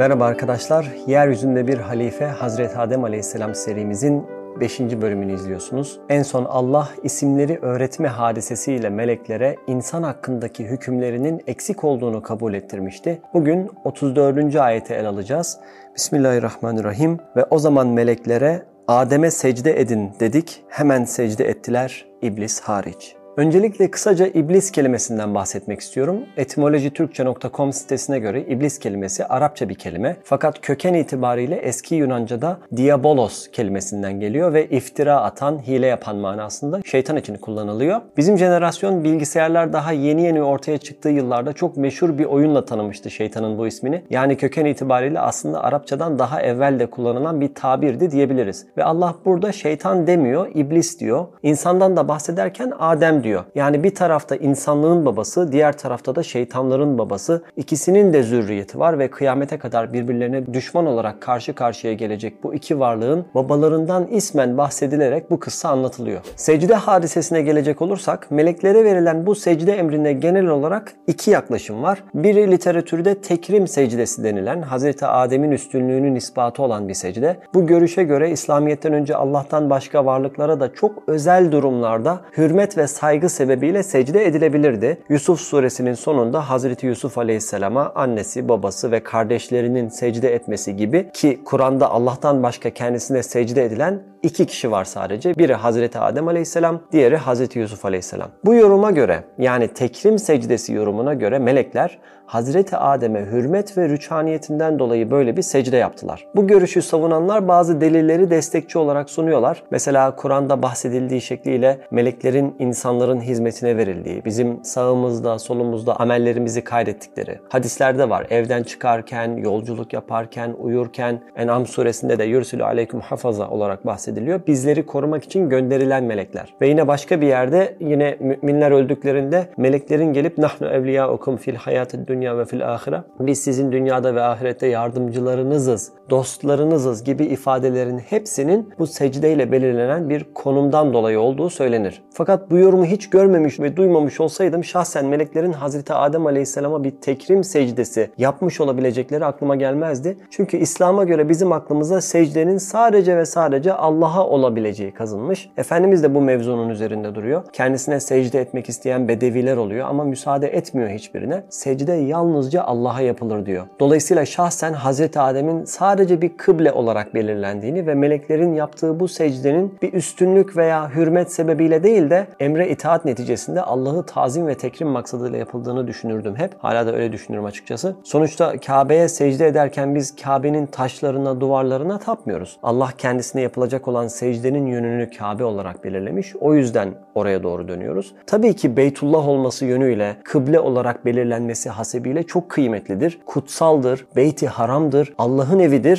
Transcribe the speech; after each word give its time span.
Merhaba 0.00 0.24
arkadaşlar. 0.24 0.88
Yeryüzünde 1.06 1.66
bir 1.66 1.78
halife 1.78 2.26
Hazreti 2.26 2.78
Adem 2.78 3.04
Aleyhisselam 3.04 3.54
serimizin 3.54 4.26
5. 4.60 4.80
bölümünü 4.80 5.34
izliyorsunuz. 5.34 6.00
En 6.08 6.22
son 6.22 6.44
Allah 6.44 6.88
isimleri 7.02 7.58
öğretme 7.62 8.08
hadisesiyle 8.08 8.90
meleklere 8.90 9.56
insan 9.66 10.02
hakkındaki 10.02 10.64
hükümlerinin 10.64 11.42
eksik 11.46 11.84
olduğunu 11.84 12.22
kabul 12.22 12.54
ettirmişti. 12.54 13.20
Bugün 13.34 13.70
34. 13.84 14.56
ayeti 14.56 14.94
el 14.94 15.08
alacağız. 15.08 15.58
Bismillahirrahmanirrahim. 15.96 17.18
Ve 17.36 17.44
o 17.50 17.58
zaman 17.58 17.86
meleklere 17.86 18.62
Adem'e 18.88 19.30
secde 19.30 19.80
edin 19.80 20.12
dedik. 20.20 20.62
Hemen 20.68 21.04
secde 21.04 21.44
ettiler 21.44 22.06
iblis 22.22 22.60
hariç. 22.60 23.19
Öncelikle 23.36 23.90
kısaca 23.90 24.26
iblis 24.26 24.70
kelimesinden 24.70 25.34
bahsetmek 25.34 25.80
istiyorum. 25.80 26.20
Etimolojitürkçe.com 26.36 27.72
sitesine 27.72 28.18
göre 28.18 28.42
iblis 28.42 28.78
kelimesi 28.78 29.26
Arapça 29.26 29.68
bir 29.68 29.74
kelime. 29.74 30.16
Fakat 30.24 30.60
köken 30.60 30.94
itibariyle 30.94 31.56
eski 31.56 31.94
Yunanca'da 31.94 32.58
diabolos 32.76 33.50
kelimesinden 33.50 34.20
geliyor 34.20 34.52
ve 34.52 34.66
iftira 34.66 35.20
atan, 35.20 35.58
hile 35.58 35.86
yapan 35.86 36.16
manasında 36.16 36.80
şeytan 36.84 37.16
için 37.16 37.34
kullanılıyor. 37.34 38.00
Bizim 38.16 38.38
jenerasyon 38.38 39.04
bilgisayarlar 39.04 39.72
daha 39.72 39.92
yeni 39.92 40.22
yeni 40.22 40.42
ortaya 40.42 40.78
çıktığı 40.78 41.08
yıllarda 41.08 41.52
çok 41.52 41.76
meşhur 41.76 42.18
bir 42.18 42.24
oyunla 42.24 42.64
tanımıştı 42.64 43.10
şeytanın 43.10 43.58
bu 43.58 43.66
ismini. 43.66 44.04
Yani 44.10 44.36
köken 44.36 44.64
itibariyle 44.64 45.20
aslında 45.20 45.64
Arapçadan 45.64 46.18
daha 46.18 46.42
evvel 46.42 46.78
de 46.78 46.86
kullanılan 46.86 47.40
bir 47.40 47.54
tabirdi 47.54 48.10
diyebiliriz. 48.10 48.66
Ve 48.76 48.84
Allah 48.84 49.14
burada 49.24 49.52
şeytan 49.52 50.06
demiyor, 50.06 50.48
iblis 50.54 51.00
diyor. 51.00 51.26
İnsandan 51.42 51.96
da 51.96 52.08
bahsederken 52.08 52.72
Adem 52.78 53.19
diyor. 53.24 53.44
Yani 53.54 53.84
bir 53.84 53.94
tarafta 53.94 54.36
insanlığın 54.36 55.06
babası, 55.06 55.52
diğer 55.52 55.78
tarafta 55.78 56.14
da 56.14 56.22
şeytanların 56.22 56.98
babası. 56.98 57.42
İkisinin 57.56 58.12
de 58.12 58.22
zürriyeti 58.22 58.78
var 58.78 58.98
ve 58.98 59.10
kıyamete 59.10 59.58
kadar 59.58 59.92
birbirlerine 59.92 60.54
düşman 60.54 60.86
olarak 60.86 61.20
karşı 61.20 61.54
karşıya 61.54 61.92
gelecek 61.92 62.44
bu 62.44 62.54
iki 62.54 62.80
varlığın 62.80 63.24
babalarından 63.34 64.06
ismen 64.06 64.58
bahsedilerek 64.58 65.30
bu 65.30 65.40
kıssa 65.40 65.68
anlatılıyor. 65.68 66.20
Secde 66.36 66.74
hadisesine 66.74 67.42
gelecek 67.42 67.82
olursak 67.82 68.30
meleklere 68.30 68.84
verilen 68.84 69.26
bu 69.26 69.34
secde 69.34 69.72
emrine 69.72 70.12
genel 70.12 70.46
olarak 70.46 70.92
iki 71.06 71.30
yaklaşım 71.30 71.82
var. 71.82 72.04
Biri 72.14 72.50
literatürde 72.50 73.20
tekrim 73.20 73.68
secdesi 73.68 74.24
denilen 74.24 74.62
Hz. 74.62 75.02
Adem'in 75.02 75.50
üstünlüğünün 75.50 76.14
ispatı 76.14 76.62
olan 76.62 76.88
bir 76.88 76.94
secde. 76.94 77.36
Bu 77.54 77.66
görüşe 77.66 78.02
göre 78.02 78.30
İslamiyet'ten 78.30 78.92
önce 78.92 79.16
Allah'tan 79.16 79.70
başka 79.70 80.04
varlıklara 80.04 80.60
da 80.60 80.72
çok 80.72 81.02
özel 81.06 81.52
durumlarda 81.52 82.20
hürmet 82.36 82.78
ve 82.78 82.86
saygı 82.86 83.09
saygı 83.10 83.28
sebebiyle 83.28 83.82
secde 83.82 84.26
edilebilirdi. 84.26 84.98
Yusuf 85.08 85.40
suresinin 85.40 85.94
sonunda 85.94 86.50
Hazreti 86.50 86.86
Yusuf 86.86 87.18
aleyhisselama 87.18 87.92
annesi, 87.94 88.48
babası 88.48 88.90
ve 88.90 89.00
kardeşlerinin 89.02 89.88
secde 89.88 90.34
etmesi 90.34 90.76
gibi 90.76 91.10
ki 91.12 91.40
Kur'an'da 91.44 91.90
Allah'tan 91.90 92.42
başka 92.42 92.70
kendisine 92.70 93.22
secde 93.22 93.64
edilen 93.64 94.02
iki 94.22 94.46
kişi 94.46 94.70
var 94.70 94.84
sadece. 94.84 95.34
Biri 95.34 95.54
Hazreti 95.54 95.98
Adem 95.98 96.28
aleyhisselam, 96.28 96.80
diğeri 96.92 97.16
Hazreti 97.16 97.58
Yusuf 97.58 97.84
aleyhisselam. 97.84 98.28
Bu 98.44 98.54
yoruma 98.54 98.90
göre 98.90 99.24
yani 99.38 99.68
tekrim 99.68 100.18
secdesi 100.18 100.72
yorumuna 100.72 101.14
göre 101.14 101.38
melekler 101.38 101.98
Hazreti 102.30 102.76
Adem'e 102.76 103.20
hürmet 103.20 103.78
ve 103.78 103.88
rüçhaniyetinden 103.88 104.78
dolayı 104.78 105.10
böyle 105.10 105.36
bir 105.36 105.42
secde 105.42 105.76
yaptılar. 105.76 106.26
Bu 106.36 106.46
görüşü 106.46 106.82
savunanlar 106.82 107.48
bazı 107.48 107.80
delilleri 107.80 108.30
destekçi 108.30 108.78
olarak 108.78 109.10
sunuyorlar. 109.10 109.62
Mesela 109.70 110.16
Kur'an'da 110.16 110.62
bahsedildiği 110.62 111.20
şekliyle 111.20 111.78
meleklerin 111.90 112.56
insanların 112.58 113.20
hizmetine 113.20 113.76
verildiği, 113.76 114.24
bizim 114.24 114.64
sağımızda, 114.64 115.38
solumuzda 115.38 116.00
amellerimizi 116.00 116.64
kaydettikleri. 116.64 117.38
Hadislerde 117.48 118.10
var. 118.10 118.26
Evden 118.30 118.62
çıkarken, 118.62 119.36
yolculuk 119.36 119.92
yaparken, 119.92 120.54
uyurken, 120.58 121.20
En'am 121.36 121.66
suresinde 121.66 122.18
de 122.18 122.24
yursülü 122.24 122.64
aleyküm 122.64 123.00
hafaza 123.00 123.48
olarak 123.48 123.86
bahsediliyor. 124.10 124.40
Bizleri 124.46 124.86
korumak 124.86 125.24
için 125.24 125.48
gönderilen 125.48 126.04
melekler. 126.04 126.54
Ve 126.60 126.68
yine 126.68 126.88
başka 126.88 127.20
bir 127.20 127.26
yerde 127.26 127.76
yine 127.80 128.16
müminler 128.20 128.70
öldüklerinde 128.70 129.48
meleklerin 129.56 130.12
gelip 130.12 130.38
nahnu 130.38 130.68
evliyaukum 130.68 131.36
fil 131.36 131.54
hayatid 131.54 132.08
dünya 132.08 132.20
dünya 132.20 132.38
ve 132.38 132.44
fil 132.44 132.74
ahire. 132.74 133.02
Biz 133.20 133.42
sizin 133.42 133.72
dünyada 133.72 134.14
ve 134.14 134.22
ahirette 134.22 134.66
yardımcılarınızız, 134.66 135.92
dostlarınızız 136.10 137.04
gibi 137.04 137.24
ifadelerin 137.24 137.98
hepsinin 137.98 138.68
bu 138.78 138.86
secdeyle 138.86 139.52
belirlenen 139.52 140.10
bir 140.10 140.26
konumdan 140.34 140.92
dolayı 140.92 141.20
olduğu 141.20 141.50
söylenir. 141.50 142.02
Fakat 142.12 142.50
bu 142.50 142.58
yorumu 142.58 142.84
hiç 142.84 143.10
görmemiş 143.10 143.60
ve 143.60 143.76
duymamış 143.76 144.20
olsaydım 144.20 144.64
şahsen 144.64 145.06
meleklerin 145.06 145.52
Hazreti 145.52 145.94
Adem 145.94 146.26
Aleyhisselam'a 146.26 146.84
bir 146.84 146.90
tekrim 146.90 147.44
secdesi 147.44 148.10
yapmış 148.18 148.60
olabilecekleri 148.60 149.24
aklıma 149.24 149.56
gelmezdi. 149.56 150.18
Çünkü 150.30 150.56
İslam'a 150.56 151.04
göre 151.04 151.28
bizim 151.28 151.52
aklımıza 151.52 152.00
secdenin 152.00 152.58
sadece 152.58 153.16
ve 153.16 153.26
sadece 153.26 153.72
Allah'a 153.72 154.26
olabileceği 154.26 154.94
kazınmış. 154.94 155.50
Efendimiz 155.56 156.02
de 156.02 156.14
bu 156.14 156.20
mevzunun 156.20 156.68
üzerinde 156.68 157.14
duruyor. 157.14 157.42
Kendisine 157.52 158.00
secde 158.00 158.40
etmek 158.40 158.68
isteyen 158.68 159.08
bedeviler 159.08 159.56
oluyor 159.56 159.88
ama 159.88 160.04
müsaade 160.04 160.48
etmiyor 160.48 160.90
hiçbirine. 160.90 161.44
Secde 161.50 161.92
yalnızca 161.92 162.62
Allah'a 162.62 163.00
yapılır 163.00 163.46
diyor. 163.46 163.66
Dolayısıyla 163.80 164.26
şahsen 164.26 164.72
Hazreti 164.72 165.20
Adem'in 165.20 165.64
sadece 165.64 165.99
bir 166.08 166.36
kıble 166.36 166.72
olarak 166.72 167.14
belirlendiğini 167.14 167.86
ve 167.86 167.94
meleklerin 167.94 168.54
yaptığı 168.54 169.00
bu 169.00 169.08
secdenin 169.08 169.74
bir 169.82 169.92
üstünlük 169.92 170.56
veya 170.56 170.94
hürmet 170.94 171.32
sebebiyle 171.32 171.82
değil 171.82 172.10
de 172.10 172.26
emre 172.40 172.68
itaat 172.68 173.04
neticesinde 173.04 173.62
Allah'ı 173.62 174.06
tazim 174.06 174.46
ve 174.46 174.54
tekrim 174.54 174.88
maksadıyla 174.88 175.38
yapıldığını 175.38 175.86
düşünürdüm 175.86 176.36
hep. 176.36 176.50
Hala 176.58 176.86
da 176.86 176.94
öyle 176.94 177.12
düşünüyorum 177.12 177.46
açıkçası. 177.46 177.96
Sonuçta 178.04 178.56
Kabe'ye 178.66 179.08
secde 179.08 179.46
ederken 179.46 179.94
biz 179.94 180.16
Kabe'nin 180.16 180.66
taşlarına, 180.66 181.40
duvarlarına 181.40 181.98
tapmıyoruz. 181.98 182.58
Allah 182.62 182.88
kendisine 182.98 183.42
yapılacak 183.42 183.88
olan 183.88 184.08
secdenin 184.08 184.66
yönünü 184.66 185.10
Kabe 185.10 185.44
olarak 185.44 185.84
belirlemiş. 185.84 186.36
O 186.40 186.54
yüzden 186.54 186.94
oraya 187.14 187.42
doğru 187.42 187.68
dönüyoruz. 187.68 188.14
Tabii 188.26 188.56
ki 188.56 188.76
Beytullah 188.76 189.28
olması 189.28 189.64
yönüyle 189.64 190.16
kıble 190.24 190.60
olarak 190.60 191.04
belirlenmesi 191.04 191.70
hasebiyle 191.70 192.22
çok 192.22 192.48
kıymetlidir, 192.48 193.18
kutsaldır, 193.26 194.06
beyti 194.16 194.46
haramdır, 194.46 195.14
Allah'ın 195.18 195.58
evidir. 195.58 195.89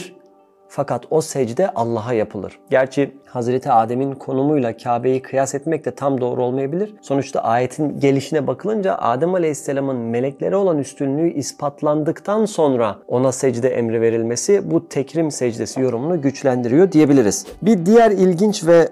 Fakat 0.74 1.06
o 1.10 1.22
secde 1.22 1.70
Allah'a 1.70 2.14
yapılır. 2.14 2.60
Gerçi 2.70 3.12
Hazreti 3.26 3.72
Adem'in 3.72 4.12
konumuyla 4.12 4.78
Kabe'yi 4.78 5.22
kıyas 5.22 5.56
etmek 5.56 5.86
de 5.86 5.92
tam 5.92 6.22
doğru 6.22 6.44
olmayabilir. 6.44 6.96
Sonuçta 7.02 7.42
ayetin 7.42 8.00
gelişine 8.00 8.48
bakılınca 8.48 8.96
Adem 8.96 9.36
Aleyhisselam'ın 9.36 9.96
meleklere 9.96 10.56
olan 10.56 10.78
üstünlüğü 10.78 11.34
ispatlandıktan 11.34 12.46
sonra 12.46 12.96
ona 13.08 13.32
secde 13.32 13.70
emri 13.70 14.02
verilmesi 14.02 14.72
bu 14.72 14.90
tekrim 14.90 15.32
secdesi 15.32 15.82
yorumunu 15.82 16.22
güçlendiriyor 16.22 16.92
diyebiliriz. 16.92 17.46
Bir 17.62 17.86
diğer 17.86 18.12
ilginç 18.12 18.68
ve 18.68 18.90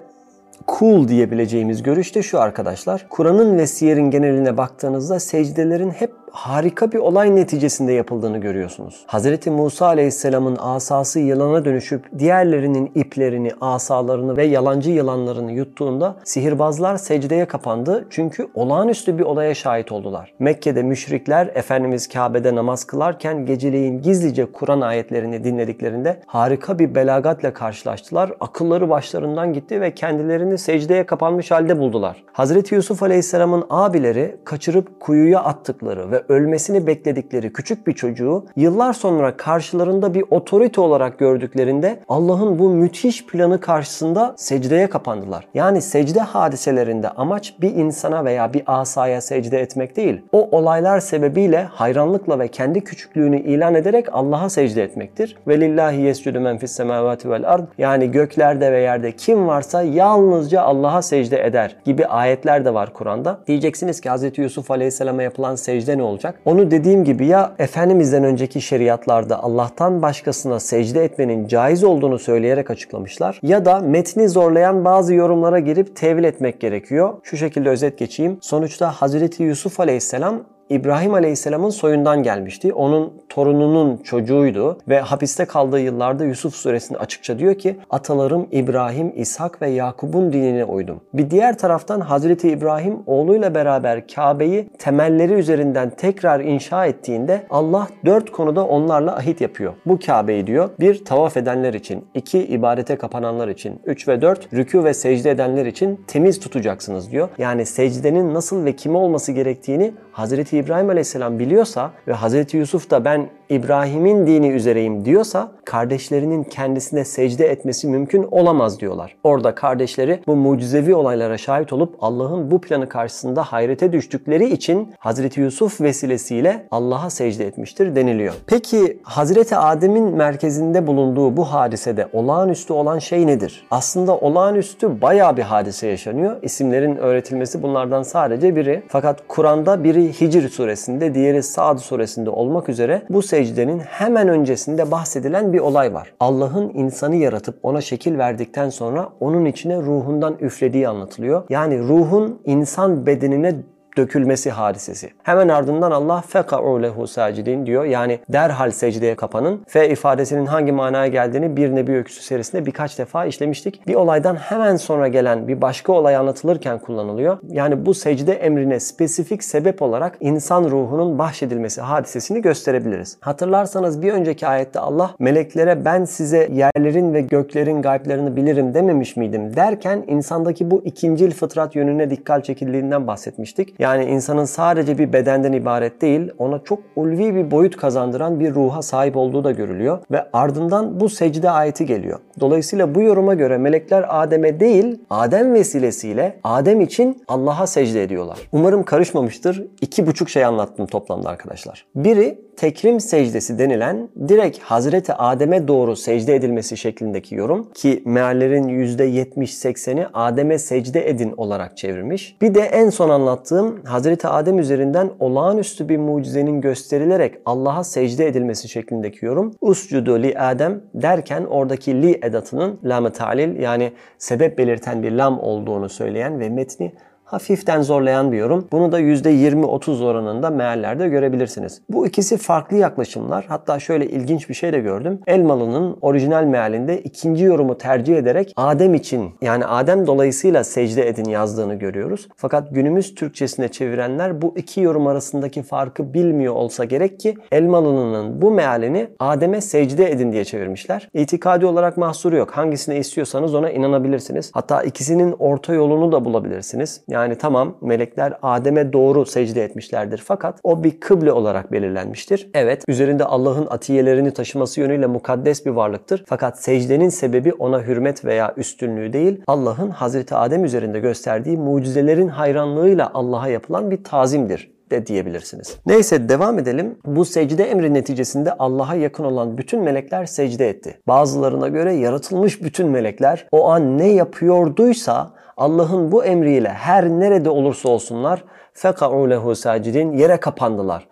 cool 0.78 1.08
diyebileceğimiz 1.08 1.82
görüş 1.82 2.14
de 2.14 2.22
şu 2.22 2.40
arkadaşlar. 2.40 3.06
Kur'an'ın 3.10 3.58
ve 3.58 3.66
siyerin 3.66 4.10
geneline 4.10 4.56
baktığınızda 4.56 5.20
secdelerin 5.20 5.90
hep 5.90 6.12
harika 6.32 6.92
bir 6.92 6.98
olay 6.98 7.36
neticesinde 7.36 7.92
yapıldığını 7.92 8.38
görüyorsunuz. 8.38 9.06
Hz. 9.08 9.46
Musa 9.46 9.86
Aleyhisselam'ın 9.86 10.56
asası 10.60 11.20
yılana 11.20 11.64
dönüşüp 11.64 12.18
diğerlerinin 12.18 12.92
iplerini, 12.94 13.50
asalarını 13.60 14.36
ve 14.36 14.44
yalancı 14.44 14.90
yılanlarını 14.90 15.52
yuttuğunda 15.52 16.16
sihirbazlar 16.24 16.96
secdeye 16.96 17.44
kapandı 17.44 18.06
çünkü 18.10 18.48
olağanüstü 18.54 19.18
bir 19.18 19.22
olaya 19.22 19.54
şahit 19.54 19.92
oldular. 19.92 20.34
Mekke'de 20.38 20.82
müşrikler 20.82 21.46
Efendimiz 21.46 22.08
Kabe'de 22.08 22.54
namaz 22.54 22.84
kılarken 22.84 23.46
geceleyin 23.46 24.02
gizlice 24.02 24.52
Kur'an 24.52 24.80
ayetlerini 24.80 25.44
dinlediklerinde 25.44 26.20
harika 26.26 26.78
bir 26.78 26.94
belagatla 26.94 27.52
karşılaştılar. 27.52 28.32
Akılları 28.40 28.90
başlarından 28.90 29.52
gitti 29.52 29.80
ve 29.80 29.94
kendilerini 29.94 30.58
secdeye 30.58 31.06
kapanmış 31.06 31.50
halde 31.50 31.78
buldular. 31.78 32.24
Hz. 32.34 32.72
Yusuf 32.72 33.02
Aleyhisselam'ın 33.02 33.64
abileri 33.70 34.36
kaçırıp 34.44 35.00
kuyuya 35.00 35.40
attıkları 35.40 36.10
ve 36.10 36.19
ölmesini 36.28 36.86
bekledikleri 36.86 37.52
küçük 37.52 37.86
bir 37.86 37.92
çocuğu 37.92 38.44
yıllar 38.56 38.92
sonra 38.92 39.36
karşılarında 39.36 40.14
bir 40.14 40.24
otorite 40.30 40.80
olarak 40.80 41.18
gördüklerinde 41.18 42.00
Allah'ın 42.08 42.58
bu 42.58 42.70
müthiş 42.70 43.26
planı 43.26 43.60
karşısında 43.60 44.34
secdeye 44.36 44.86
kapandılar. 44.90 45.46
Yani 45.54 45.82
secde 45.82 46.20
hadiselerinde 46.20 47.08
amaç 47.08 47.54
bir 47.60 47.74
insana 47.74 48.24
veya 48.24 48.54
bir 48.54 48.62
asaya 48.66 49.20
secde 49.20 49.60
etmek 49.60 49.96
değil. 49.96 50.20
O 50.32 50.48
olaylar 50.58 51.00
sebebiyle 51.00 51.62
hayranlıkla 51.62 52.38
ve 52.38 52.48
kendi 52.48 52.80
küçüklüğünü 52.80 53.40
ilan 53.40 53.74
ederek 53.74 54.06
Allah'a 54.12 54.48
secde 54.48 54.82
etmektir. 54.82 55.36
Ve 55.48 55.60
lillahi 55.60 56.00
yescudu 56.00 56.40
men 56.40 56.58
fis 56.58 56.72
semavati 56.72 57.30
vel 57.30 57.50
ard. 57.50 57.66
Yani 57.78 58.10
göklerde 58.10 58.72
ve 58.72 58.80
yerde 58.80 59.12
kim 59.12 59.46
varsa 59.46 59.82
yalnızca 59.82 60.62
Allah'a 60.62 61.02
secde 61.02 61.44
eder 61.44 61.76
gibi 61.84 62.06
ayetler 62.06 62.64
de 62.64 62.74
var 62.74 62.92
Kur'an'da. 62.92 63.38
Diyeceksiniz 63.46 64.00
ki 64.00 64.10
Hz. 64.10 64.38
Yusuf 64.38 64.70
Aleyhisselam'a 64.70 65.22
yapılan 65.22 65.54
secde 65.54 65.98
ne 65.98 66.02
olacak? 66.10 66.40
Onu 66.44 66.70
dediğim 66.70 67.04
gibi 67.04 67.26
ya 67.26 67.52
Efendimiz'den 67.58 68.24
önceki 68.24 68.60
şeriatlarda 68.60 69.42
Allah'tan 69.42 70.02
başkasına 70.02 70.60
secde 70.60 71.04
etmenin 71.04 71.48
caiz 71.48 71.84
olduğunu 71.84 72.18
söyleyerek 72.18 72.70
açıklamışlar 72.70 73.40
ya 73.42 73.64
da 73.64 73.80
metni 73.80 74.28
zorlayan 74.28 74.84
bazı 74.84 75.14
yorumlara 75.14 75.58
girip 75.58 75.96
tevil 75.96 76.24
etmek 76.24 76.60
gerekiyor. 76.60 77.14
Şu 77.22 77.36
şekilde 77.36 77.68
özet 77.68 77.98
geçeyim. 77.98 78.38
Sonuçta 78.40 78.90
Hazreti 78.90 79.42
Yusuf 79.42 79.80
Aleyhisselam 79.80 80.44
İbrahim 80.70 81.14
Aleyhisselam'ın 81.14 81.70
soyundan 81.70 82.22
gelmişti. 82.22 82.72
Onun 82.72 83.12
torununun 83.28 83.96
çocuğuydu 83.96 84.78
ve 84.88 85.00
hapiste 85.00 85.44
kaldığı 85.44 85.80
yıllarda 85.80 86.24
Yusuf 86.24 86.54
suresinde 86.54 86.98
açıkça 86.98 87.38
diyor 87.38 87.54
ki 87.54 87.76
atalarım 87.90 88.48
İbrahim, 88.50 89.12
İshak 89.16 89.62
ve 89.62 89.68
Yakub'un 89.68 90.32
dinine 90.32 90.64
uydum. 90.64 91.00
Bir 91.14 91.30
diğer 91.30 91.58
taraftan 91.58 92.00
Hazreti 92.00 92.48
İbrahim 92.50 92.98
oğluyla 93.06 93.54
beraber 93.54 94.08
Kabe'yi 94.08 94.68
temelleri 94.78 95.32
üzerinden 95.32 95.90
tekrar 95.90 96.40
inşa 96.40 96.86
ettiğinde 96.86 97.46
Allah 97.50 97.88
dört 98.04 98.30
konuda 98.32 98.66
onlarla 98.66 99.16
ahit 99.16 99.40
yapıyor. 99.40 99.72
Bu 99.86 99.98
Kabe'yi 99.98 100.46
diyor 100.46 100.70
bir 100.80 101.04
tavaf 101.04 101.36
edenler 101.36 101.74
için, 101.74 102.04
iki 102.14 102.46
ibadete 102.46 102.96
kapananlar 102.96 103.48
için, 103.48 103.80
üç 103.84 104.08
ve 104.08 104.22
dört 104.22 104.52
rükû 104.52 104.84
ve 104.84 104.94
secde 104.94 105.30
edenler 105.30 105.66
için 105.66 106.04
temiz 106.06 106.40
tutacaksınız 106.40 107.10
diyor. 107.10 107.28
Yani 107.38 107.66
secdenin 107.66 108.34
nasıl 108.34 108.64
ve 108.64 108.76
kime 108.76 108.98
olması 108.98 109.32
gerektiğini 109.32 109.92
Hazreti 110.12 110.59
İbrahim 110.60 110.88
Aleyhisselam 110.88 111.38
biliyorsa 111.38 111.90
ve 112.08 112.12
Hazreti 112.12 112.56
Yusuf 112.56 112.90
da 112.90 113.04
ben 113.04 113.28
İbrahim'in 113.50 114.26
dini 114.26 114.48
üzereyim 114.48 115.04
diyorsa 115.04 115.52
kardeşlerinin 115.64 116.44
kendisine 116.44 117.04
secde 117.04 117.46
etmesi 117.46 117.86
mümkün 117.86 118.28
olamaz 118.30 118.80
diyorlar. 118.80 119.16
Orada 119.24 119.54
kardeşleri 119.54 120.22
bu 120.26 120.36
mucizevi 120.36 120.94
olaylara 120.94 121.38
şahit 121.38 121.72
olup 121.72 121.96
Allah'ın 122.00 122.50
bu 122.50 122.60
planı 122.60 122.88
karşısında 122.88 123.42
hayrete 123.42 123.92
düştükleri 123.92 124.52
için 124.52 124.94
Hazreti 124.98 125.40
Yusuf 125.40 125.80
vesilesiyle 125.80 126.66
Allah'a 126.70 127.10
secde 127.10 127.46
etmiştir 127.46 127.96
deniliyor. 127.96 128.34
Peki 128.46 129.00
Hazreti 129.02 129.56
Adem'in 129.56 130.04
merkezinde 130.04 130.86
bulunduğu 130.86 131.36
bu 131.36 131.44
hadisede 131.44 132.08
olağanüstü 132.12 132.72
olan 132.72 132.98
şey 132.98 133.26
nedir? 133.26 133.66
Aslında 133.70 134.16
olağanüstü 134.16 135.00
bayağı 135.00 135.36
bir 135.36 135.42
hadise 135.42 135.86
yaşanıyor. 135.86 136.36
İsimlerin 136.42 136.96
öğretilmesi 136.96 137.62
bunlardan 137.62 138.02
sadece 138.02 138.56
biri. 138.56 138.82
Fakat 138.88 139.20
Kur'an'da 139.28 139.84
biri 139.84 140.20
Hicr 140.20 140.48
suresinde, 140.50 141.14
diğeri 141.14 141.42
Sa'd 141.42 141.78
suresinde 141.78 142.30
olmak 142.30 142.68
üzere 142.68 143.02
bu 143.10 143.22
secdenin 143.22 143.78
hemen 143.78 144.28
öncesinde 144.28 144.90
bahsedilen 144.90 145.52
bir 145.52 145.58
olay 145.58 145.94
var. 145.94 146.12
Allah'ın 146.20 146.70
insanı 146.74 147.16
yaratıp 147.16 147.58
ona 147.62 147.80
şekil 147.80 148.18
verdikten 148.18 148.70
sonra 148.70 149.08
onun 149.20 149.44
içine 149.44 149.76
ruhundan 149.76 150.36
üflediği 150.40 150.88
anlatılıyor. 150.88 151.42
Yani 151.48 151.78
ruhun 151.78 152.40
insan 152.44 153.06
bedenine 153.06 153.54
dökülmesi 153.96 154.50
hadisesi. 154.50 155.10
Hemen 155.22 155.48
ardından 155.48 155.90
Allah 155.90 156.20
feka'u 156.20 156.82
lehu 156.82 157.06
sacidin 157.06 157.66
diyor. 157.66 157.84
Yani 157.84 158.18
derhal 158.28 158.70
secdeye 158.70 159.14
kapanın. 159.16 159.64
Fe 159.68 159.88
ifadesinin 159.90 160.46
hangi 160.46 160.72
manaya 160.72 161.06
geldiğini 161.06 161.56
bir 161.56 161.74
Nebi 161.74 161.92
Öyküsü 161.92 162.22
serisinde 162.22 162.66
birkaç 162.66 162.98
defa 162.98 163.24
işlemiştik. 163.24 163.86
Bir 163.86 163.94
olaydan 163.94 164.36
hemen 164.36 164.76
sonra 164.76 165.08
gelen 165.08 165.48
bir 165.48 165.60
başka 165.60 165.92
olay 165.92 166.16
anlatılırken 166.16 166.78
kullanılıyor. 166.78 167.38
Yani 167.48 167.86
bu 167.86 167.94
secde 167.94 168.32
emrine 168.32 168.80
spesifik 168.80 169.44
sebep 169.44 169.82
olarak 169.82 170.16
insan 170.20 170.64
ruhunun 170.64 171.18
bahşedilmesi 171.18 171.80
hadisesini 171.80 172.42
gösterebiliriz. 172.42 173.16
Hatırlarsanız 173.20 174.02
bir 174.02 174.12
önceki 174.12 174.46
ayette 174.46 174.80
Allah 174.80 175.14
meleklere 175.18 175.84
ben 175.84 176.04
size 176.04 176.48
yerlerin 176.52 177.14
ve 177.14 177.20
göklerin 177.20 177.82
gayblarını 177.82 178.36
bilirim 178.36 178.74
dememiş 178.74 179.16
miydim 179.16 179.56
derken 179.56 180.04
insandaki 180.06 180.70
bu 180.70 180.82
ikincil 180.84 181.30
fıtrat 181.30 181.76
yönüne 181.76 182.10
dikkat 182.10 182.44
çekildiğinden 182.44 183.06
bahsetmiştik. 183.06 183.79
Yani 183.80 184.04
insanın 184.04 184.44
sadece 184.44 184.98
bir 184.98 185.12
bedenden 185.12 185.52
ibaret 185.52 186.02
değil, 186.02 186.30
ona 186.38 186.58
çok 186.64 186.78
ulvi 186.96 187.34
bir 187.34 187.50
boyut 187.50 187.76
kazandıran 187.76 188.40
bir 188.40 188.54
ruha 188.54 188.82
sahip 188.82 189.16
olduğu 189.16 189.44
da 189.44 189.50
görülüyor 189.50 189.98
ve 190.10 190.26
ardından 190.32 191.00
bu 191.00 191.08
secde 191.08 191.50
ayeti 191.50 191.86
geliyor. 191.86 192.18
Dolayısıyla 192.40 192.94
bu 192.94 193.02
yoruma 193.02 193.34
göre 193.34 193.58
melekler 193.58 194.04
Adem'e 194.08 194.60
değil, 194.60 194.98
Adem 195.10 195.54
vesilesiyle 195.54 196.36
Adem 196.44 196.80
için 196.80 197.22
Allah'a 197.28 197.66
secde 197.66 198.02
ediyorlar. 198.02 198.38
Umarım 198.52 198.82
karışmamıştır. 198.82 199.66
İki 199.80 200.06
buçuk 200.06 200.30
şey 200.30 200.44
anlattım 200.44 200.86
toplamda 200.86 201.28
arkadaşlar. 201.28 201.86
Biri 201.94 202.38
tekrim 202.56 203.00
secdesi 203.00 203.58
denilen 203.58 204.08
direkt 204.28 204.58
Hazreti 204.58 205.14
Adem'e 205.14 205.68
doğru 205.68 205.96
secde 205.96 206.34
edilmesi 206.34 206.76
şeklindeki 206.76 207.34
yorum 207.34 207.72
ki 207.74 208.02
meallerin 208.04 208.68
%70-80'i 208.68 210.06
Adem'e 210.14 210.58
secde 210.58 211.10
edin 211.10 211.34
olarak 211.36 211.76
çevirmiş. 211.76 212.36
Bir 212.42 212.54
de 212.54 212.60
en 212.60 212.90
son 212.90 213.08
anlattığım 213.08 213.69
Hazreti 213.84 214.28
Adem 214.28 214.58
üzerinden 214.58 215.10
olağanüstü 215.18 215.88
bir 215.88 215.96
mucizenin 215.96 216.60
gösterilerek 216.60 217.34
Allah'a 217.46 217.84
secde 217.84 218.26
edilmesi 218.26 218.68
şeklindeki 218.68 219.24
yorum 219.26 219.54
uscudu 219.60 220.22
li 220.22 220.38
Adem 220.38 220.82
derken 220.94 221.44
oradaki 221.44 222.02
li 222.02 222.18
edatının 222.22 222.80
lam 222.84 223.10
talil 223.12 223.60
yani 223.60 223.92
sebep 224.18 224.58
belirten 224.58 225.02
bir 225.02 225.12
lam 225.12 225.40
olduğunu 225.40 225.88
söyleyen 225.88 226.40
ve 226.40 226.48
metni 226.48 226.92
hafiften 227.32 227.82
zorlayan 227.82 228.32
bir 228.32 228.36
yorum. 228.36 228.68
Bunu 228.72 228.92
da 228.92 229.00
%20-30 229.00 230.04
oranında 230.04 230.50
meallerde 230.50 231.08
görebilirsiniz. 231.08 231.82
Bu 231.88 232.06
ikisi 232.06 232.36
farklı 232.36 232.76
yaklaşımlar. 232.76 233.44
Hatta 233.48 233.78
şöyle 233.78 234.06
ilginç 234.06 234.48
bir 234.48 234.54
şey 234.54 234.72
de 234.72 234.80
gördüm. 234.80 235.20
Elmalı'nın 235.26 235.96
orijinal 236.00 236.44
mealinde 236.44 237.00
ikinci 237.00 237.44
yorumu 237.44 237.78
tercih 237.78 238.16
ederek 238.16 238.52
Adem 238.56 238.94
için 238.94 239.30
yani 239.42 239.66
Adem 239.66 240.06
dolayısıyla 240.06 240.64
secde 240.64 241.08
edin 241.08 241.24
yazdığını 241.24 241.74
görüyoruz. 241.74 242.28
Fakat 242.36 242.74
günümüz 242.74 243.14
Türkçesine 243.14 243.68
çevirenler 243.68 244.42
bu 244.42 244.54
iki 244.56 244.80
yorum 244.80 245.06
arasındaki 245.06 245.62
farkı 245.62 246.14
bilmiyor 246.14 246.54
olsa 246.54 246.84
gerek 246.84 247.20
ki 247.20 247.34
Elmalı'nın 247.52 248.42
bu 248.42 248.50
mealini 248.50 249.08
Adem'e 249.18 249.60
secde 249.60 250.10
edin 250.10 250.32
diye 250.32 250.44
çevirmişler. 250.44 251.08
İtikadi 251.14 251.66
olarak 251.66 251.96
mahsuru 251.96 252.36
yok. 252.36 252.50
Hangisine 252.50 252.98
istiyorsanız 252.98 253.54
ona 253.54 253.70
inanabilirsiniz. 253.70 254.50
Hatta 254.54 254.82
ikisinin 254.82 255.34
orta 255.38 255.74
yolunu 255.74 256.12
da 256.12 256.24
bulabilirsiniz. 256.24 257.00
Yani 257.08 257.19
yani 257.22 257.38
tamam 257.38 257.76
melekler 257.80 258.34
Adem'e 258.42 258.92
doğru 258.92 259.26
secde 259.26 259.64
etmişlerdir 259.64 260.22
fakat 260.24 260.60
o 260.62 260.84
bir 260.84 261.00
kıble 261.00 261.32
olarak 261.32 261.72
belirlenmiştir. 261.72 262.50
Evet 262.54 262.84
üzerinde 262.88 263.24
Allah'ın 263.24 263.66
atiyelerini 263.70 264.30
taşıması 264.30 264.80
yönüyle 264.80 265.06
mukaddes 265.06 265.66
bir 265.66 265.70
varlıktır. 265.70 266.24
Fakat 266.26 266.62
secdenin 266.62 267.08
sebebi 267.08 267.52
ona 267.52 267.82
hürmet 267.82 268.24
veya 268.24 268.54
üstünlüğü 268.56 269.12
değil 269.12 269.42
Allah'ın 269.46 269.90
Hazreti 269.90 270.34
Adem 270.34 270.64
üzerinde 270.64 271.00
gösterdiği 271.00 271.56
mucizelerin 271.56 272.28
hayranlığıyla 272.28 273.10
Allah'a 273.14 273.48
yapılan 273.48 273.90
bir 273.90 274.04
tazimdir 274.04 274.79
de 274.90 275.06
diyebilirsiniz. 275.06 275.76
Neyse 275.86 276.28
devam 276.28 276.58
edelim. 276.58 276.98
Bu 277.04 277.24
secde 277.24 277.64
emri 277.64 277.94
neticesinde 277.94 278.52
Allah'a 278.58 278.94
yakın 278.94 279.24
olan 279.24 279.58
bütün 279.58 279.82
melekler 279.82 280.26
secde 280.26 280.68
etti. 280.68 281.00
Bazılarına 281.08 281.68
göre 281.68 281.94
yaratılmış 281.94 282.62
bütün 282.62 282.88
melekler 282.88 283.48
o 283.52 283.68
an 283.68 283.98
ne 283.98 284.08
yapıyorduysa 284.08 285.30
Allah'ın 285.56 286.12
bu 286.12 286.24
emriyle 286.24 286.68
her 286.68 287.08
nerede 287.08 287.50
olursa 287.50 287.88
olsunlar 287.88 288.44
feka'u 288.74 289.30
lehu 289.30 289.54
sacidin 289.54 290.12
yere 290.12 290.36
kapandılar. 290.36 291.08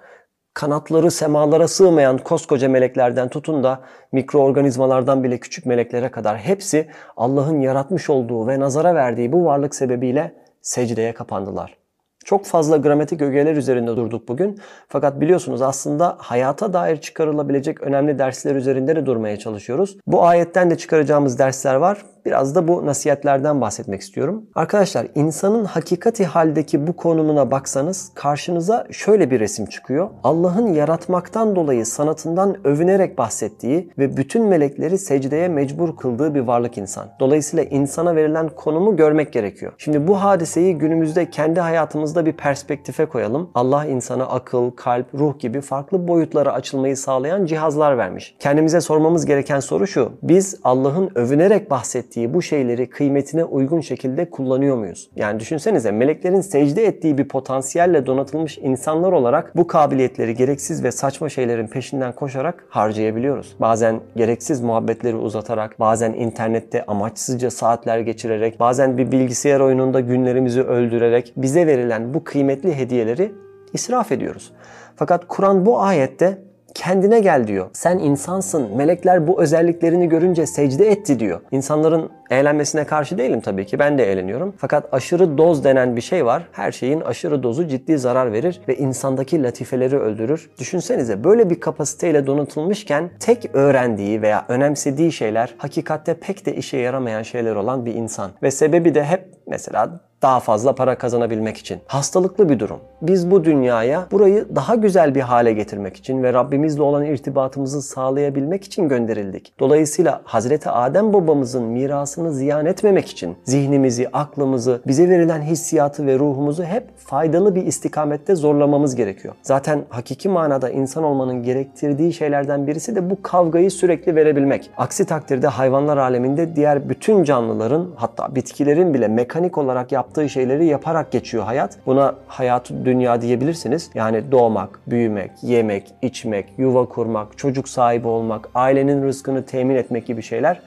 Kanatları 0.55 1.11
semalara 1.11 1.69
sığmayan 1.69 2.19
koskoca 2.19 2.69
meleklerden 2.69 3.29
tutun 3.29 3.65
da 3.65 3.81
mikroorganizmalardan 4.13 5.25
bile 5.25 5.39
küçük 5.41 5.67
meleklere 5.67 6.11
kadar 6.11 6.39
hepsi 6.39 6.89
Allah'ın 7.17 7.61
yaratmış 7.61 8.11
olduğu 8.11 8.47
ve 8.47 8.61
nazara 8.61 8.95
verdiği 8.95 9.33
bu 9.33 9.45
varlık 9.45 9.75
sebebiyle 9.75 10.35
secdeye 10.63 11.15
kapandılar. 11.15 11.79
Çok 12.25 12.47
fazla 12.47 12.77
gramatik 12.77 13.23
ögeler 13.23 13.57
üzerinde 13.57 13.97
durduk 13.97 14.29
bugün. 14.29 14.59
Fakat 14.89 15.21
biliyorsunuz 15.21 15.63
aslında 15.63 16.17
hayata 16.19 16.73
dair 16.73 16.97
çıkarılabilecek 16.97 17.81
önemli 17.81 18.19
dersler 18.19 18.55
üzerinde 18.55 18.97
de 18.97 19.07
durmaya 19.07 19.39
çalışıyoruz. 19.39 19.97
Bu 20.07 20.25
ayetten 20.25 20.71
de 20.71 20.79
çıkaracağımız 20.79 21.39
dersler 21.39 21.75
var. 21.75 21.99
Biraz 22.29 22.55
da 22.55 22.69
bu 22.69 22.87
nasihatlerden 22.87 23.61
bahsetmek 23.61 24.01
istiyorum. 24.01 24.43
Arkadaşlar 24.55 25.07
insanın 25.15 25.65
hakikati 25.65 26.25
haldeki 26.25 26.87
bu 26.87 26.97
konumuna 26.97 27.51
baksanız 27.51 28.11
karşınıza 28.15 28.87
şöyle 28.91 29.31
bir 29.31 29.41
resim 29.41 29.67
çıkıyor. 29.67 30.11
Allah'ın 30.25 30.73
yaratmaktan 30.73 31.57
dolayı 31.57 31.87
sanatından 31.87 32.67
övünerek 32.67 33.19
bahsettiği 33.19 33.91
ve 33.99 34.17
bütün 34.17 34.45
melekleri 34.45 34.99
secdeye 34.99 35.49
mecbur 35.49 35.97
kıldığı 35.97 36.35
bir 36.35 36.41
varlık 36.41 36.79
insan. 36.79 37.09
Dolayısıyla 37.21 37.65
insana 37.65 38.17
verilen 38.17 38.49
konumu 38.49 38.97
görmek 38.97 39.33
gerekiyor. 39.33 39.73
Şimdi 39.79 40.09
bu 40.09 40.23
hadiseyi 40.23 40.79
günümüzde 40.79 41.31
kendi 41.31 41.61
hayatımızda 41.61 42.27
bir 42.27 42.33
perspektife 42.33 43.07
koyalım. 43.07 43.51
Allah 43.55 43.85
insana 43.85 44.27
akıl, 44.27 44.71
kalp, 44.71 45.15
ruh 45.15 45.39
gibi 45.39 45.61
farklı 45.61 46.09
boyutlara 46.09 46.53
açılmayı 46.53 46.97
sağlayan 46.97 47.47
cihazlar 47.47 47.99
vermiş. 47.99 48.37
Kendimize 48.39 48.81
sormamız 48.81 49.27
gereken 49.27 49.61
soru 49.61 49.87
şu. 49.87 50.13
Biz 50.23 50.57
Allah'ın 50.65 51.11
övünerek 51.15 51.71
bahsettiği 51.71 52.18
ettiği 52.19 52.35
bu 52.35 52.43
şeyleri 52.43 52.91
kıymetine 52.91 53.45
uygun 53.45 53.81
şekilde 53.81 54.31
kullanıyor 54.31 54.77
muyuz? 54.77 55.11
Yani 55.17 55.41
düşünsenize 55.41 55.91
meleklerin 55.91 56.41
secde 56.41 56.87
ettiği 56.87 57.19
bir 57.19 57.29
potansiyelle 57.29 58.07
donatılmış 58.07 58.59
insanlar 58.59 59.13
olarak 59.13 59.57
bu 59.57 59.67
kabiliyetleri 59.67 60.35
gereksiz 60.35 60.85
ve 60.85 60.93
saçma 60.93 61.29
şeylerin 61.29 61.67
peşinden 61.67 62.13
koşarak 62.13 62.65
harcayabiliyoruz. 62.69 63.57
Bazen 63.61 64.01
gereksiz 64.17 64.61
muhabbetleri 64.61 65.17
uzatarak, 65.17 65.81
bazen 65.81 66.13
internette 66.13 66.85
amaçsızca 66.87 67.51
saatler 67.51 67.99
geçirerek, 67.99 68.61
bazen 68.61 68.99
bir 68.99 69.13
bilgisayar 69.13 69.61
oyununda 69.61 70.01
günlerimizi 70.01 70.63
öldürerek 70.63 71.33
bize 71.37 71.67
verilen 71.67 72.15
bu 72.15 72.25
kıymetli 72.25 72.77
hediyeleri 72.77 73.33
israf 73.73 74.13
ediyoruz. 74.13 74.53
Fakat 74.97 75.25
Kur'an 75.29 75.67
bu 75.67 75.81
ayette 75.81 76.48
kendine 76.79 77.21
gel 77.21 77.47
diyor. 77.47 77.67
Sen 77.73 77.99
insansın. 77.99 78.77
Melekler 78.77 79.27
bu 79.27 79.43
özelliklerini 79.43 80.09
görünce 80.09 80.47
secde 80.47 80.91
etti 80.91 81.21
diyor. 81.21 81.41
İnsanların 81.51 82.11
eğlenmesine 82.31 82.85
karşı 82.85 83.19
değilim 83.19 83.41
tabii 83.41 83.67
ki. 83.67 83.79
Ben 83.79 83.99
de 83.99 84.13
eğleniyorum. 84.13 84.55
Fakat 84.59 84.95
aşırı 84.95 85.39
doz 85.39 85.65
denen 85.65 85.97
bir 85.97 86.01
şey 86.01 86.27
var. 86.27 86.49
Her 86.53 86.73
şeyin 86.73 87.01
aşırı 87.01 87.43
dozu 87.43 87.69
ciddi 87.69 87.99
zarar 87.99 88.33
verir 88.33 88.61
ve 88.69 88.77
insandaki 88.77 89.43
latifeleri 89.43 89.99
öldürür. 89.99 90.51
Düşünsenize 90.59 91.25
böyle 91.25 91.51
bir 91.51 91.61
kapasiteyle 91.61 92.27
donatılmışken 92.27 93.11
tek 93.21 93.51
öğrendiği 93.55 94.23
veya 94.23 94.45
önemsediği 94.49 95.13
şeyler 95.13 95.55
hakikatte 95.59 96.15
pek 96.15 96.47
de 96.47 96.57
işe 96.57 96.77
yaramayan 96.77 97.23
şeyler 97.23 97.55
olan 97.55 97.87
bir 97.87 97.95
insan. 97.95 98.31
Ve 98.43 98.51
sebebi 98.51 98.95
de 98.95 99.05
hep 99.05 99.25
mesela 99.47 100.01
daha 100.23 100.41
fazla 100.41 100.75
para 100.75 100.99
kazanabilmek 100.99 101.57
için. 101.57 101.79
Hastalıklı 101.87 102.49
bir 102.49 102.59
durum. 102.59 102.81
Biz 103.03 103.31
bu 103.31 103.45
dünyaya 103.45 104.07
burayı 104.11 104.47
daha 104.57 104.75
güzel 104.75 105.15
bir 105.15 105.21
hale 105.21 105.53
getirmek 105.53 105.97
için 105.97 106.23
ve 106.23 106.33
Rabbimizle 106.33 106.83
olan 106.83 107.05
irtibatımızı 107.05 107.83
sağlayabilmek 107.83 108.65
için 108.65 108.89
gönderildik. 108.89 109.53
Dolayısıyla 109.61 110.21
Hazreti 110.25 110.71
Adem 110.71 111.13
babamızın 111.13 111.65
mirasını 111.65 112.33
ziyan 112.33 112.67
etmemek 112.67 113.09
için 113.09 113.37
zihnimizi, 113.45 114.09
aklımızı, 114.13 114.83
bize 114.87 115.09
verilen 115.09 115.43
hissiyatı 115.43 116.07
ve 116.07 116.19
ruhumuzu 116.19 116.65
hep 116.65 116.99
faydalı 116.99 117.55
bir 117.55 117.67
istikamette 117.67 118.35
zorlamamız 118.35 118.97
gerekiyor. 118.97 119.35
Zaten 119.43 119.85
hakiki 119.89 120.29
manada 120.29 120.71
insan 120.71 121.05
olmanın 121.05 121.43
gerektirdiği 121.43 122.13
şeylerden 122.13 122.67
birisi 122.67 122.97
de 122.97 123.11
bu 123.11 123.23
kavgayı 123.23 123.71
sürekli 123.71 124.17
verebilmek. 124.17 124.71
Aksi 124.77 125.05
takdirde 125.07 125.47
hayvanlar 125.47 125.97
aleminde 125.97 126.57
diğer 126.57 126.89
bütün 126.89 127.25
canlıların 127.25 127.89
hatta 127.97 128.35
bitkilerin 128.35 128.95
bile 128.95 129.09
mekanik 129.09 129.59
olarak 129.59 129.93
yaptığı 129.93 130.08
yaptığı 130.09 130.29
şeyleri 130.29 130.67
yaparak 130.67 131.13
geçiyor 131.13 131.45
hayat. 131.45 131.79
Buna 131.87 132.15
hayatı 132.27 132.85
dünya 132.85 133.23
diyebilirsiniz. 133.23 133.91
Yani 133.95 134.33
doğmak, 134.33 134.81
büyümek, 134.87 135.31
yemek, 135.43 135.95
içmek, 136.03 136.47
yuva 136.59 136.85
kurmak, 136.89 137.39
çocuk 137.39 137.69
sahibi 137.69 138.09
olmak, 138.09 138.49
ailenin 138.55 139.03
rızkını 139.03 139.47
temin 139.47 139.77
etmek 139.77 140.07
gibi 140.07 140.23
şeyler. 140.23 140.61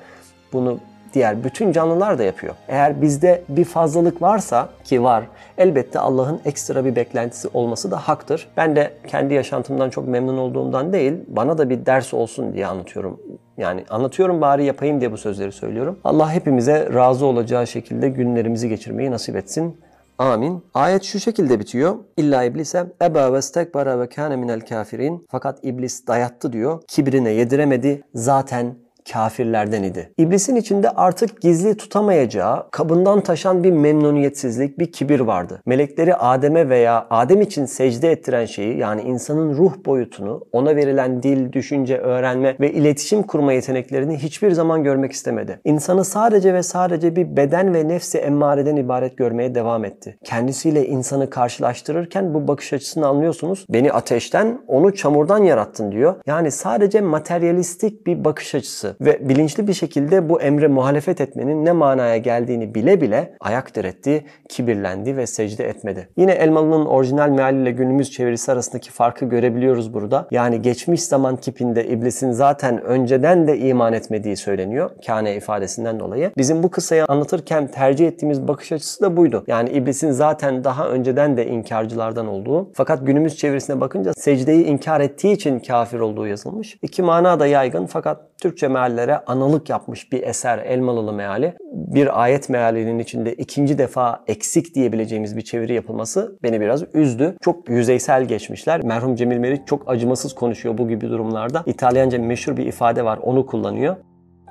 Bunu 0.54 0.80
diğer 1.14 1.44
bütün 1.44 1.72
canlılar 1.72 2.18
da 2.18 2.24
yapıyor. 2.24 2.56
Eğer 2.68 3.02
bizde 3.02 3.44
bir 3.50 3.66
fazlalık 3.66 4.22
varsa 4.22 4.70
ki 4.84 5.04
var 5.04 5.24
elbette 5.58 6.00
Allah'ın 6.00 6.42
ekstra 6.46 6.86
bir 6.86 6.96
beklentisi 6.96 7.48
olması 7.54 7.92
da 7.92 7.98
haktır. 7.98 8.48
Ben 8.58 8.76
de 8.76 8.94
kendi 9.08 9.34
yaşantımdan 9.34 9.90
çok 9.90 10.08
memnun 10.08 10.38
olduğumdan 10.38 10.94
değil 10.94 11.14
bana 11.28 11.58
da 11.58 11.70
bir 11.70 11.86
ders 11.86 12.14
olsun 12.14 12.54
diye 12.54 12.68
anlatıyorum. 12.68 13.20
Yani 13.58 13.86
anlatıyorum 13.90 14.42
bari 14.42 14.66
yapayım 14.66 15.00
diye 15.00 15.12
bu 15.12 15.18
sözleri 15.18 15.52
söylüyorum. 15.52 16.00
Allah 16.04 16.34
hepimize 16.34 16.94
razı 16.94 17.26
olacağı 17.26 17.68
şekilde 17.68 18.10
günlerimizi 18.10 18.70
geçirmeyi 18.70 19.12
nasip 19.12 19.36
etsin. 19.36 19.78
Amin. 20.18 20.64
Ayet 20.74 21.04
şu 21.04 21.20
şekilde 21.20 21.60
bitiyor. 21.60 21.96
İlla 22.18 22.44
iblise 22.44 22.86
eba 23.04 23.34
ve 23.34 23.42
stekbara 23.42 24.00
ve 24.00 24.10
kâne 24.10 24.36
minel 24.36 24.62
kafirin. 24.62 25.28
Fakat 25.30 25.60
iblis 25.64 26.08
dayattı 26.08 26.54
diyor. 26.54 26.82
Kibrine 26.88 27.30
yediremedi. 27.32 28.04
Zaten 28.16 28.76
kafirlerden 29.12 29.84
idi. 29.84 30.14
İblisin 30.18 30.56
içinde 30.56 30.90
artık 30.90 31.42
gizli 31.42 31.78
tutamayacağı, 31.78 32.72
kabından 32.72 33.22
taşan 33.22 33.64
bir 33.64 33.72
memnuniyetsizlik, 33.72 34.80
bir 34.80 34.92
kibir 34.92 35.20
vardı. 35.20 35.62
Melekleri 35.66 36.16
Adem'e 36.16 36.70
veya 36.70 37.08
Adem 37.10 37.42
için 37.42 37.66
secde 37.66 38.12
ettiren 38.12 38.46
şeyi 38.46 38.78
yani 38.78 39.02
insanın 39.02 39.58
ruh 39.58 39.74
boyutunu, 39.86 40.48
ona 40.52 40.76
verilen 40.76 41.24
dil, 41.24 41.54
düşünce, 41.54 41.98
öğrenme 41.98 42.56
ve 42.60 42.72
iletişim 42.72 43.24
kurma 43.24 43.54
yeteneklerini 43.54 44.18
hiçbir 44.18 44.52
zaman 44.52 44.84
görmek 44.84 45.12
istemedi. 45.12 45.60
İnsanı 45.66 46.06
sadece 46.06 46.54
ve 46.54 46.64
sadece 46.64 47.16
bir 47.16 47.38
beden 47.38 47.74
ve 47.74 47.88
nefsi 47.88 48.18
emmareden 48.18 48.76
ibaret 48.76 49.18
görmeye 49.18 49.56
devam 49.56 49.86
etti. 49.86 50.18
Kendisiyle 50.24 50.88
insanı 50.88 51.30
karşılaştırırken 51.30 52.34
bu 52.34 52.48
bakış 52.48 52.74
açısını 52.74 53.08
anlıyorsunuz. 53.08 53.66
Beni 53.70 53.92
ateşten, 53.92 54.62
onu 54.68 54.96
çamurdan 54.96 55.44
yarattın 55.44 55.92
diyor. 55.92 56.16
Yani 56.26 56.52
sadece 56.52 57.02
materyalistik 57.02 58.08
bir 58.08 58.26
bakış 58.26 58.56
açısı 58.56 58.91
ve 59.02 59.30
bilinçli 59.30 59.68
bir 59.68 59.74
şekilde 59.74 60.30
bu 60.30 60.42
emre 60.42 60.68
muhalefet 60.68 61.22
etmenin 61.22 61.66
ne 61.66 61.72
manaya 61.72 62.18
geldiğini 62.18 62.76
bile 62.76 63.02
bile 63.02 63.34
ayak 63.40 63.76
diretti, 63.76 64.26
kibirlendi 64.50 65.18
ve 65.18 65.28
secde 65.28 65.68
etmedi. 65.68 66.10
Yine 66.18 66.32
Elmalı'nın 66.32 66.86
orijinal 66.86 67.30
mealiyle 67.30 67.72
günümüz 67.72 68.12
çevirisi 68.12 68.52
arasındaki 68.52 68.92
farkı 68.92 69.26
görebiliyoruz 69.26 69.94
burada. 69.94 70.28
Yani 70.32 70.62
geçmiş 70.62 71.04
zaman 71.04 71.36
tipinde 71.36 71.88
iblisin 71.88 72.32
zaten 72.32 72.82
önceden 72.82 73.48
de 73.48 73.58
iman 73.58 73.94
etmediği 73.94 74.38
söyleniyor. 74.38 74.90
Kâne 75.06 75.36
ifadesinden 75.36 76.00
dolayı. 76.00 76.32
Bizim 76.38 76.64
bu 76.64 76.72
kısayı 76.72 77.06
anlatırken 77.06 77.68
tercih 77.68 78.08
ettiğimiz 78.08 78.48
bakış 78.48 78.72
açısı 78.72 79.02
da 79.02 79.18
buydu. 79.18 79.44
Yani 79.48 79.70
iblisin 79.70 80.12
zaten 80.12 80.64
daha 80.64 80.90
önceden 80.90 81.38
de 81.38 81.48
inkarcılardan 81.48 82.28
olduğu 82.28 82.70
fakat 82.74 83.06
günümüz 83.06 83.38
çevirisine 83.38 83.82
bakınca 83.82 84.14
secdeyi 84.14 84.66
inkar 84.66 85.02
ettiği 85.02 85.34
için 85.34 85.60
kafir 85.60 86.00
olduğu 86.00 86.28
yazılmış. 86.28 86.78
İki 86.82 87.02
mana 87.02 87.40
da 87.40 87.48
yaygın 87.48 87.86
fakat 87.86 88.31
Türkçe 88.42 88.68
meallere 88.68 89.18
analık 89.18 89.70
yapmış 89.70 90.12
bir 90.12 90.24
eser 90.24 90.58
Elmalılı 90.58 91.14
meali. 91.14 91.56
Bir 91.72 92.24
ayet 92.24 92.50
mealinin 92.50 93.00
içinde 93.00 93.34
ikinci 93.34 93.78
defa 93.78 94.24
eksik 94.28 94.76
diyebileceğimiz 94.76 95.38
bir 95.38 95.42
çeviri 95.42 95.74
yapılması 95.74 96.38
beni 96.44 96.62
biraz 96.62 96.84
üzdü. 96.96 97.36
Çok 97.42 97.70
yüzeysel 97.70 98.26
geçmişler. 98.26 98.84
Merhum 98.84 99.16
Cemil 99.16 99.38
Meriç 99.38 99.62
çok 99.66 99.90
acımasız 99.90 100.36
konuşuyor 100.36 100.78
bu 100.78 100.88
gibi 100.88 101.10
durumlarda. 101.10 101.64
İtalyanca 101.66 102.20
meşhur 102.20 102.58
bir 102.58 102.66
ifade 102.66 103.06
var 103.06 103.18
onu 103.18 103.46
kullanıyor. 103.46 103.96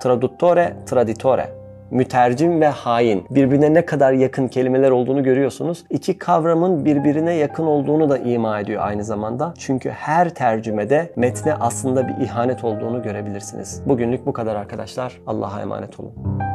Traduttore, 0.02 0.76
traditore 0.86 1.59
mütercim 1.90 2.60
ve 2.60 2.68
hain. 2.68 3.24
Birbirine 3.30 3.74
ne 3.74 3.86
kadar 3.86 4.12
yakın 4.12 4.48
kelimeler 4.48 4.90
olduğunu 4.90 5.22
görüyorsunuz. 5.22 5.84
İki 5.90 6.18
kavramın 6.18 6.84
birbirine 6.84 7.34
yakın 7.34 7.66
olduğunu 7.66 8.08
da 8.08 8.18
ima 8.18 8.60
ediyor 8.60 8.82
aynı 8.84 9.04
zamanda. 9.04 9.54
Çünkü 9.58 9.90
her 9.90 10.30
tercümede 10.30 11.12
metne 11.16 11.54
aslında 11.54 12.08
bir 12.08 12.24
ihanet 12.24 12.64
olduğunu 12.64 13.02
görebilirsiniz. 13.02 13.82
Bugünlük 13.86 14.26
bu 14.26 14.32
kadar 14.32 14.56
arkadaşlar. 14.56 15.20
Allah'a 15.26 15.60
emanet 15.60 16.00
olun. 16.00 16.49